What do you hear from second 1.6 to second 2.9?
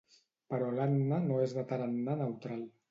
tarannà neutral.